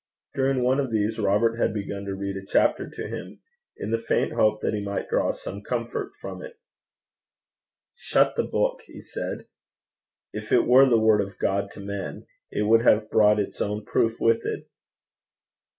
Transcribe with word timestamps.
During 0.33 0.63
one 0.63 0.79
of 0.79 0.89
these 0.91 1.19
Robert 1.19 1.57
had 1.57 1.75
begun 1.75 2.05
to 2.05 2.15
read 2.15 2.35
a 2.35 2.43
chapter 2.43 2.89
to 2.89 3.07
him, 3.07 3.39
in 3.77 3.91
the 3.91 3.99
faint 3.99 4.31
hope 4.33 4.59
that 4.61 4.73
he 4.73 4.83
might 4.83 5.07
draw 5.09 5.31
some 5.31 5.61
comfort 5.61 6.09
from 6.19 6.41
it. 6.41 6.57
'Shut 7.93 8.35
the 8.35 8.41
book,' 8.43 8.81
he 8.87 8.99
said. 9.03 9.45
'If 10.33 10.51
it 10.51 10.65
were 10.65 10.89
the 10.89 10.97
word 10.99 11.21
of 11.21 11.37
God 11.37 11.69
to 11.73 11.79
men, 11.81 12.25
it 12.49 12.63
would 12.63 12.81
have 12.81 13.11
brought 13.11 13.39
its 13.39 13.61
own 13.61 13.85
proof 13.85 14.19
with 14.19 14.43
it.' 14.43 14.65